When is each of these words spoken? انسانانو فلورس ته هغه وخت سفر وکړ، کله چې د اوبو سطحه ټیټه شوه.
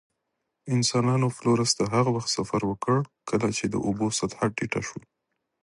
انسانانو 0.75 1.27
فلورس 1.37 1.71
ته 1.77 1.83
هغه 1.95 2.09
وخت 2.15 2.29
سفر 2.37 2.61
وکړ، 2.67 2.97
کله 3.29 3.47
چې 3.57 3.65
د 3.67 3.75
اوبو 3.85 4.07
سطحه 4.19 4.45
ټیټه 4.57 4.81
شوه. 4.87 5.01